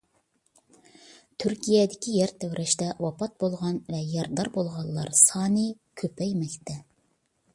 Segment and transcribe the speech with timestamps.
[1.43, 5.67] تۈركىيەدىكى يەر تەۋرەشتە ۋاپات بولغان ۋە يارىدار بولغانلار سانى
[6.03, 6.81] كۆپەيمەكتە.